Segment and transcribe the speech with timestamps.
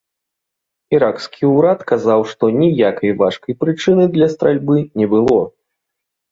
[0.97, 5.41] Іракскі ўрад казаў, што ніякай важкай прычыны для стральбы не было.